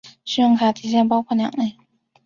[0.25, 1.77] 信用卡提现包括两类。